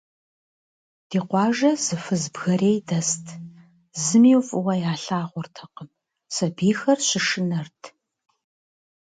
Ди 1.09 1.19
къуажэ 1.29 1.71
зы 1.83 1.95
фыз 2.03 2.23
бгэрей 2.33 2.79
дэст, 2.87 3.25
зыми 4.03 4.33
фӏыуэ 4.47 4.75
ялъагъуртэкъым, 4.91 5.89
сабийхэр 6.35 6.99
щышынэрт. 7.07 7.81